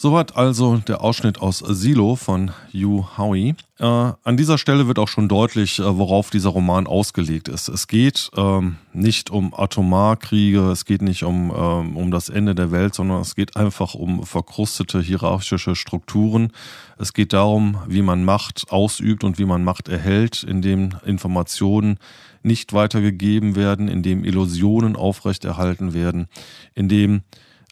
[0.06, 3.56] Soweit also der Ausschnitt aus Silo von Yu Howie.
[3.80, 7.70] Äh, an dieser Stelle wird auch schon deutlich, äh, worauf dieser Roman ausgelegt ist.
[7.70, 12.70] Es geht ähm, nicht um Atomarkriege, es geht nicht um, ähm, um das Ende der
[12.70, 16.52] Welt, sondern es geht einfach um verkrustete hierarchische Strukturen.
[17.00, 21.98] Es geht darum, wie man Macht ausübt und wie man Macht erhält, indem Informationen
[22.44, 26.28] nicht weitergegeben werden, indem Illusionen aufrechterhalten werden,
[26.76, 27.24] indem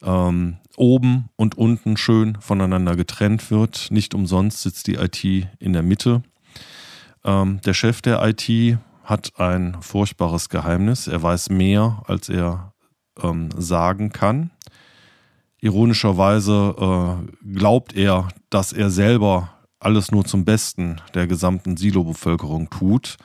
[0.01, 3.87] ähm, oben und unten schön voneinander getrennt wird.
[3.91, 5.23] Nicht umsonst sitzt die IT
[5.59, 6.23] in der Mitte.
[7.23, 11.07] Ähm, der Chef der IT hat ein furchtbares Geheimnis.
[11.07, 12.73] Er weiß mehr, als er
[13.21, 14.51] ähm, sagen kann.
[15.59, 23.17] Ironischerweise äh, glaubt er, dass er selber alles nur zum Besten der gesamten Silo-Bevölkerung tut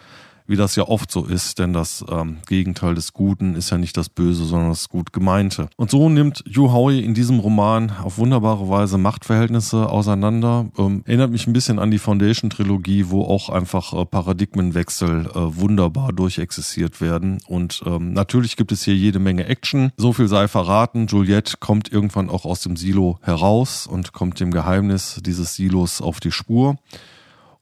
[0.48, 3.96] wie das ja oft so ist, denn das ähm, Gegenteil des Guten ist ja nicht
[3.96, 5.68] das Böse, sondern das gut Gemeinte.
[5.76, 10.66] Und so nimmt Hugh Howey in diesem Roman auf wunderbare Weise Machtverhältnisse auseinander.
[10.78, 16.14] Ähm, erinnert mich ein bisschen an die Foundation-Trilogie, wo auch einfach äh, Paradigmenwechsel äh, wunderbar
[16.14, 17.38] durchexistiert werden.
[17.46, 19.92] Und ähm, natürlich gibt es hier jede Menge Action.
[19.98, 21.06] So viel sei verraten.
[21.08, 26.20] Juliette kommt irgendwann auch aus dem Silo heraus und kommt dem Geheimnis dieses Silos auf
[26.20, 26.78] die Spur.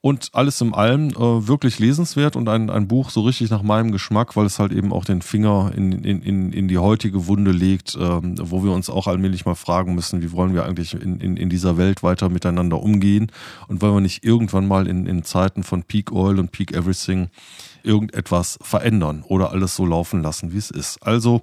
[0.07, 3.91] Und alles in allem äh, wirklich lesenswert und ein, ein Buch so richtig nach meinem
[3.91, 7.51] Geschmack, weil es halt eben auch den Finger in, in, in, in die heutige Wunde
[7.51, 11.19] legt, ähm, wo wir uns auch allmählich mal fragen müssen, wie wollen wir eigentlich in,
[11.19, 13.33] in, in dieser Welt weiter miteinander umgehen
[13.67, 17.29] und wollen wir nicht irgendwann mal in, in Zeiten von Peak Oil und Peak Everything
[17.87, 21.03] irgendetwas verändern oder alles so laufen lassen, wie es ist.
[21.03, 21.43] Also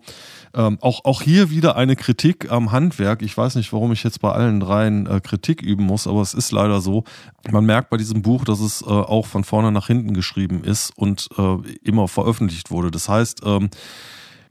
[0.54, 3.21] ähm, auch, auch hier wieder eine Kritik am Handwerk.
[3.21, 6.34] Ich weiß nicht, warum ich jetzt bei allen dreien äh, Kritik üben muss, aber es
[6.34, 7.06] ist leider so.
[7.49, 10.92] Man merkt bei diesem Buch, dass es äh, auch von vorne nach hinten geschrieben ist
[10.96, 12.92] und äh, immer veröffentlicht wurde.
[12.92, 13.70] Das heißt, ähm,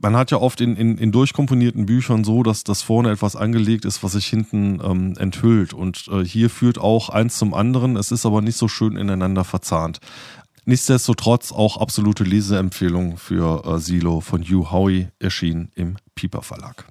[0.03, 3.85] man hat ja oft in, in, in durchkomponierten Büchern so, dass das vorne etwas angelegt
[3.85, 5.73] ist, was sich hinten ähm, enthüllt.
[5.73, 7.97] Und äh, hier führt auch eins zum anderen.
[7.97, 10.01] Es ist aber nicht so schön ineinander verzahnt.
[10.65, 16.87] Nichtsdestotrotz auch absolute Leseempfehlung für äh, Silo von Hugh Howey erschienen im Piper Verlag.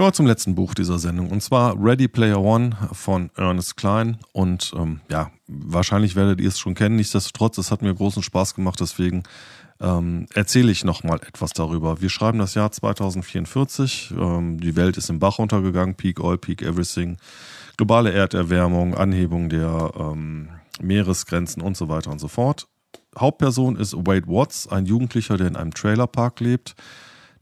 [0.00, 4.16] Kommen wir zum letzten Buch dieser Sendung und zwar Ready Player One von Ernest Klein.
[4.32, 6.96] Und ähm, ja, wahrscheinlich werdet ihr es schon kennen.
[6.96, 9.24] Nichtsdestotrotz, es hat mir großen Spaß gemacht, deswegen
[9.78, 12.00] ähm, erzähle ich nochmal etwas darüber.
[12.00, 14.14] Wir schreiben das Jahr 2044.
[14.18, 15.96] Ähm, die Welt ist im Bach untergegangen.
[15.96, 17.18] Peak Oil, Peak Everything.
[17.76, 20.48] Globale Erderwärmung, Anhebung der ähm,
[20.80, 22.68] Meeresgrenzen und so weiter und so fort.
[23.18, 26.74] Hauptperson ist Wade Watts, ein Jugendlicher, der in einem Trailerpark lebt.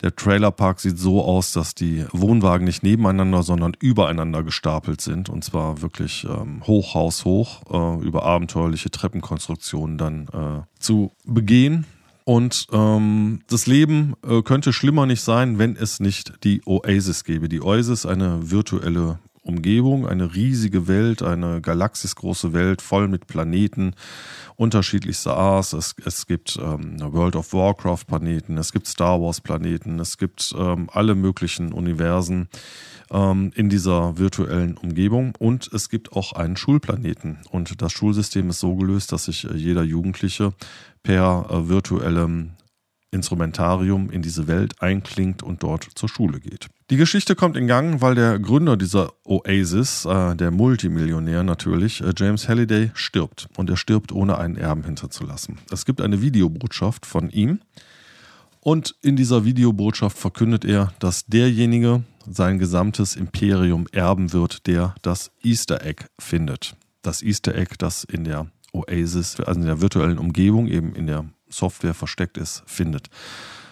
[0.02, 5.28] Der Trailerpark sieht so aus, dass die Wohnwagen nicht nebeneinander, sondern übereinander gestapelt sind.
[5.28, 11.84] Und zwar wirklich ähm, Hochhaus hoch, äh, über abenteuerliche Treppenkonstruktionen dann äh, zu begehen.
[12.24, 17.48] Und ähm, das Leben äh, könnte schlimmer nicht sein, wenn es nicht die Oasis gäbe.
[17.48, 19.18] Die Oasis, eine virtuelle
[19.48, 23.94] Umgebung, eine riesige Welt, eine galaxisgroße Welt voll mit Planeten
[24.56, 25.72] unterschiedlichster Art.
[25.72, 30.54] Es, es gibt ähm, World of Warcraft Planeten, es gibt Star Wars Planeten, es gibt
[30.56, 32.48] ähm, alle möglichen Universen
[33.10, 37.38] ähm, in dieser virtuellen Umgebung und es gibt auch einen Schulplaneten.
[37.50, 40.52] Und das Schulsystem ist so gelöst, dass sich äh, jeder Jugendliche
[41.02, 42.50] per äh, virtuellem
[43.10, 46.68] Instrumentarium in diese Welt einklingt und dort zur Schule geht.
[46.90, 52.14] Die Geschichte kommt in Gang, weil der Gründer dieser Oasis, äh, der Multimillionär natürlich, äh,
[52.16, 53.46] James Halliday, stirbt.
[53.58, 55.58] Und er stirbt, ohne einen Erben hinterzulassen.
[55.70, 57.60] Es gibt eine Videobotschaft von ihm.
[58.60, 65.30] Und in dieser Videobotschaft verkündet er, dass derjenige sein gesamtes Imperium erben wird, der das
[65.42, 66.74] Easter Egg findet.
[67.02, 71.26] Das Easter Egg, das in der Oasis, also in der virtuellen Umgebung, eben in der
[71.50, 73.10] Software versteckt ist, findet.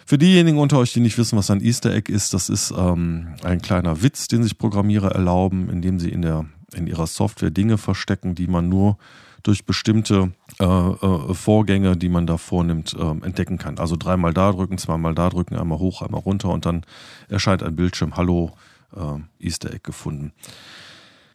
[0.08, 3.34] Für diejenigen unter euch, die nicht wissen, was ein Easter Egg ist, das ist ähm,
[3.42, 6.44] ein kleiner Witz, den sich Programmierer erlauben, indem sie in, der,
[6.74, 8.98] in ihrer Software Dinge verstecken, die man nur
[9.42, 10.30] durch bestimmte
[10.60, 13.78] äh, äh, Vorgänge, die man da vornimmt, äh, entdecken kann.
[13.78, 16.84] Also dreimal da drücken, zweimal da drücken, einmal hoch, einmal runter und dann
[17.28, 18.52] erscheint ein Bildschirm, hallo,
[18.94, 20.32] äh, Easter Egg gefunden.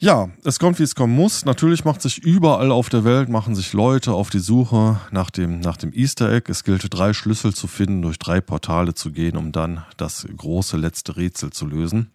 [0.03, 1.45] Ja, es kommt, wie es kommen muss.
[1.45, 5.59] Natürlich macht sich überall auf der Welt, machen sich Leute auf die Suche nach dem,
[5.59, 6.49] nach dem Easter Egg.
[6.49, 10.75] Es gilt, drei Schlüssel zu finden, durch drei Portale zu gehen, um dann das große
[10.75, 12.09] letzte Rätsel zu lösen.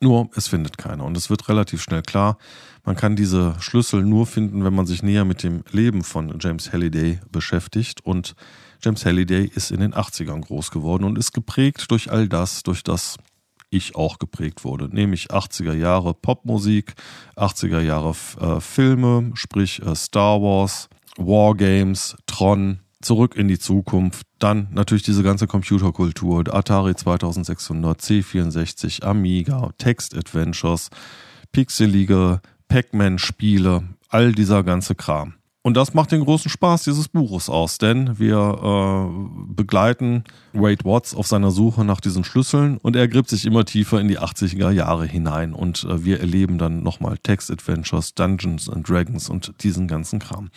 [0.00, 1.04] Nur, es findet keiner.
[1.04, 2.38] Und es wird relativ schnell klar,
[2.84, 6.72] man kann diese Schlüssel nur finden, wenn man sich näher mit dem Leben von James
[6.72, 8.04] Halliday beschäftigt.
[8.04, 8.34] Und
[8.82, 12.82] James Halliday ist in den 80ern groß geworden und ist geprägt durch all das, durch
[12.82, 13.16] das
[13.70, 16.94] ich auch geprägt wurde, nämlich 80er Jahre Popmusik,
[17.36, 24.68] 80er Jahre äh, Filme, sprich äh, Star Wars, Wargames, Tron, zurück in die Zukunft, dann
[24.72, 30.90] natürlich diese ganze Computerkultur, Atari 2600, C64, Amiga, Text Adventures,
[31.52, 35.34] pixelige Pac-Man-Spiele, all dieser ganze Kram.
[35.62, 41.14] Und das macht den großen Spaß dieses Buches aus, denn wir äh, begleiten Wade Watts
[41.14, 44.70] auf seiner Suche nach diesen Schlüsseln und er gräbt sich immer tiefer in die 80er
[44.70, 50.18] Jahre hinein und äh, wir erleben dann nochmal Text-Adventures, Dungeons and Dragons und diesen ganzen
[50.18, 50.48] Kram.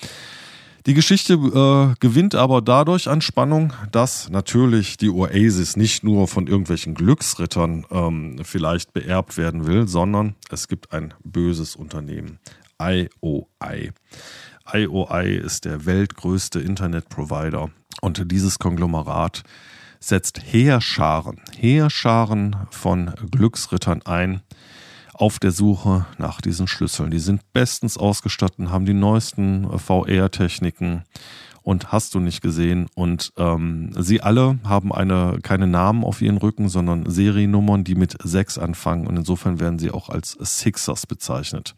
[0.86, 6.48] Die Geschichte äh, gewinnt aber dadurch an Spannung, dass natürlich die Oasis nicht nur von
[6.48, 12.40] irgendwelchen Glücksrittern ähm, vielleicht beerbt werden will, sondern es gibt ein böses Unternehmen,
[12.82, 13.92] IOI.
[14.72, 17.70] IOI ist der weltgrößte Internetprovider
[18.02, 19.44] und dieses Konglomerat
[20.00, 24.42] setzt Heerscharen, Heerscharen von Glücksrittern ein
[25.14, 27.12] auf der Suche nach diesen Schlüsseln.
[27.12, 31.04] Die sind bestens ausgestattet, haben die neuesten VR-Techniken
[31.62, 32.88] und hast du nicht gesehen.
[32.96, 38.18] Und ähm, sie alle haben eine, keine Namen auf ihren Rücken, sondern Seriennummern, die mit
[38.22, 39.08] 6 anfangen.
[39.08, 41.76] Und insofern werden sie auch als Sixers bezeichnet.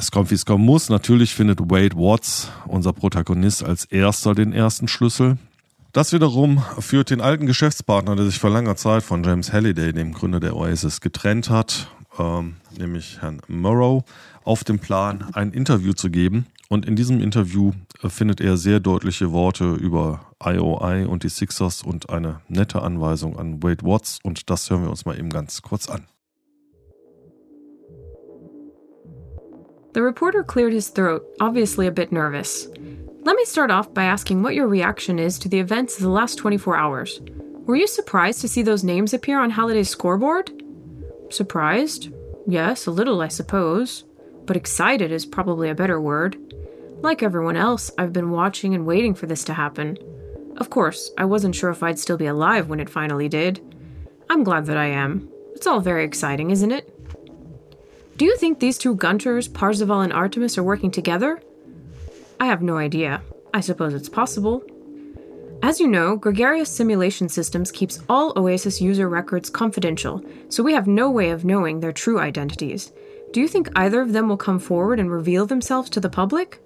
[0.00, 0.90] Es kommt, wie es kommen muss.
[0.90, 5.38] Natürlich findet Wade Watts, unser Protagonist, als erster den ersten Schlüssel.
[5.92, 10.12] Das wiederum führt den alten Geschäftspartner, der sich vor langer Zeit von James Halliday, dem
[10.12, 14.04] Gründer der Oasis, getrennt hat, ähm, nämlich Herrn Morrow,
[14.44, 16.46] auf den Plan, ein Interview zu geben.
[16.68, 21.82] Und in diesem Interview äh, findet er sehr deutliche Worte über IOI und die Sixers
[21.82, 24.20] und eine nette Anweisung an Wade Watts.
[24.22, 26.06] Und das hören wir uns mal eben ganz kurz an.
[29.98, 32.68] The reporter cleared his throat, obviously a bit nervous.
[33.24, 36.08] Let me start off by asking what your reaction is to the events of the
[36.08, 37.20] last 24 hours.
[37.66, 40.52] Were you surprised to see those names appear on Halliday's scoreboard?
[41.30, 42.12] Surprised?
[42.46, 44.04] Yes, a little, I suppose.
[44.46, 46.38] But excited is probably a better word.
[47.00, 49.98] Like everyone else, I've been watching and waiting for this to happen.
[50.58, 53.60] Of course, I wasn't sure if I'd still be alive when it finally did.
[54.30, 55.28] I'm glad that I am.
[55.56, 56.94] It's all very exciting, isn't it?
[58.18, 61.40] Do you think these two Gunters, Parzival and Artemis, are working together?
[62.40, 63.22] I have no idea.
[63.54, 64.64] I suppose it's possible.
[65.62, 70.88] As you know, Gregarious Simulation Systems keeps all Oasis user records confidential, so we have
[70.88, 72.90] no way of knowing their true identities.
[73.32, 76.60] Do you think either of them will come forward and reveal themselves to the public?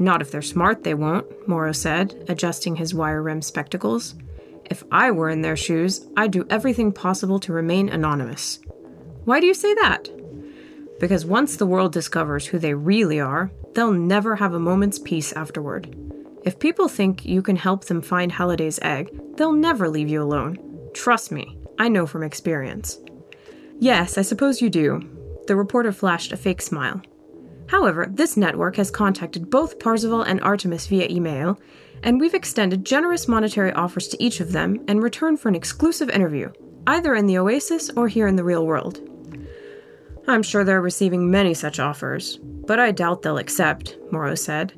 [0.00, 4.16] Not if they're smart, they won't, Morrow said, adjusting his wire rimmed spectacles.
[4.64, 8.58] If I were in their shoes, I'd do everything possible to remain anonymous.
[9.24, 10.10] Why do you say that?
[11.00, 15.32] Because once the world discovers who they really are, they'll never have a moment's peace
[15.32, 15.94] afterward.
[16.44, 20.58] If people think you can help them find Halliday's egg, they'll never leave you alone.
[20.92, 22.98] Trust me, I know from experience.
[23.78, 25.00] Yes, I suppose you do.
[25.46, 27.00] The reporter flashed a fake smile.
[27.66, 31.58] However, this network has contacted both Parzival and Artemis via email,
[32.02, 36.10] and we've extended generous monetary offers to each of them in return for an exclusive
[36.10, 36.52] interview,
[36.86, 39.00] either in the Oasis or here in the real world.
[40.26, 44.72] I'm sure they're receiving many such offers, but I doubt they'll accept, Morrow said.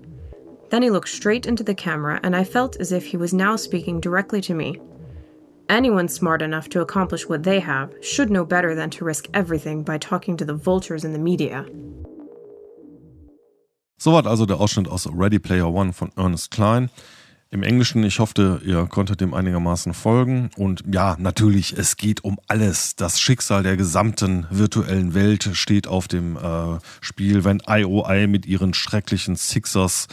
[0.71, 3.55] Then he looked straight into the camera, and I felt as if he was now
[3.55, 4.81] speaking directly to me.
[5.69, 9.83] Anyone smart enough to accomplish what they have should know better than to risk everything
[9.83, 11.65] by talking to the vultures in the media.
[13.99, 16.91] Soweit also der Ausschnitt aus Ready Player One von Ernest Klein.
[17.51, 20.51] Im Englischen, ich hoffe, ihr konntet dem einigermaßen folgen.
[20.57, 22.97] Und ja, natürlich, es geht um alles.
[22.97, 28.75] Das Schicksal der gesamten virtuellen Welt steht auf dem äh, Spiel, wenn IOI mit ihren
[28.75, 30.09] schrecklichen Sixers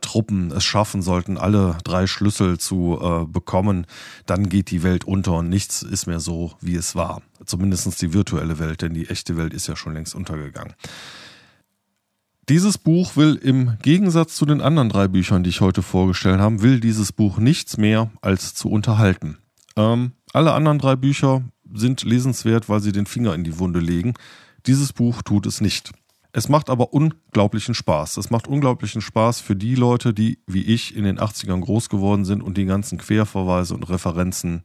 [0.00, 3.86] Truppen es schaffen sollten, alle drei Schlüssel zu äh, bekommen,
[4.24, 7.22] dann geht die Welt unter und nichts ist mehr so, wie es war.
[7.44, 10.74] Zumindest die virtuelle Welt, denn die echte Welt ist ja schon längst untergegangen.
[12.50, 16.60] Dieses Buch will im Gegensatz zu den anderen drei Büchern, die ich heute vorgestellt habe,
[16.60, 19.38] will dieses Buch nichts mehr als zu unterhalten.
[19.76, 21.42] Ähm, alle anderen drei Bücher
[21.72, 24.12] sind lesenswert, weil sie den Finger in die Wunde legen.
[24.66, 25.92] Dieses Buch tut es nicht.
[26.32, 28.18] Es macht aber unglaublichen Spaß.
[28.18, 32.26] Es macht unglaublichen Spaß für die Leute, die wie ich in den 80ern groß geworden
[32.26, 34.62] sind und die ganzen Querverweise und Referenzen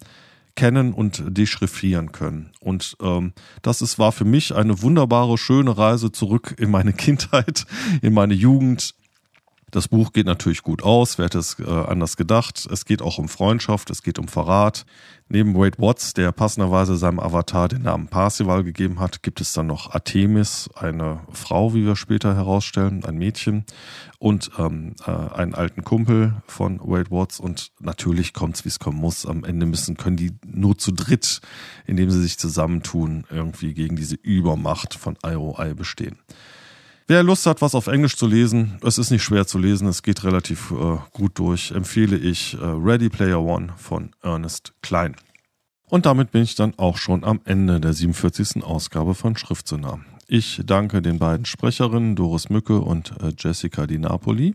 [0.59, 2.49] kennen und dechiffrieren können.
[2.59, 3.31] Und ähm,
[3.61, 7.65] das ist, war für mich eine wunderbare, schöne Reise zurück in meine Kindheit,
[8.01, 8.93] in meine Jugend,
[9.71, 12.67] das Buch geht natürlich gut aus, wer hätte es äh, anders gedacht.
[12.71, 14.85] Es geht auch um Freundschaft, es geht um Verrat.
[15.31, 19.67] Neben Wade Watts, der passenderweise seinem Avatar den Namen Parsival gegeben hat, gibt es dann
[19.67, 23.65] noch Artemis, eine Frau, wie wir später herausstellen, ein Mädchen
[24.17, 27.39] und ähm, äh, einen alten Kumpel von Wade Watts.
[27.39, 29.27] Und natürlich kommt es, wie es kommen muss.
[29.27, 31.41] Am Ende müssen, können die nur zu dritt,
[31.85, 36.17] indem sie sich zusammentun, irgendwie gegen diese Übermacht von IOI bestehen.
[37.09, 40.03] Wer Lust hat, was auf Englisch zu lesen, es ist nicht schwer zu lesen, es
[40.03, 45.15] geht relativ äh, gut durch, empfehle ich äh, Ready Player One von Ernest Klein.
[45.87, 48.63] Und damit bin ich dann auch schon am Ende der 47.
[48.63, 50.01] Ausgabe von Schriftsonar.
[50.27, 54.53] Ich danke den beiden Sprecherinnen Doris Mücke und äh, Jessica Di Napoli.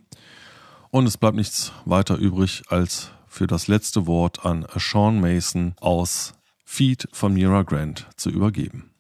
[0.91, 6.35] Und es bleibt nichts weiter übrig, als für das letzte Wort an Sean Mason aus
[6.65, 8.94] Feed von Mira Grant zu übergeben.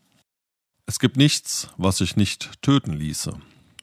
[0.87, 3.33] Es gibt nichts, was sich nicht töten ließe.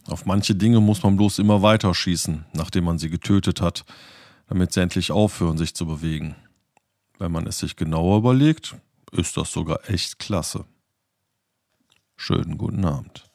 [0.08, 3.86] Auf manche Dinge muss man bloß immer weiter schießen, nachdem man sie getötet hat,
[4.47, 6.36] damit sie endlich aufhören, sich zu bewegen.
[7.18, 8.76] Wenn man es sich genauer überlegt,
[9.12, 10.66] ist das sogar echt klasse.
[12.18, 13.32] Schönen guten Abend.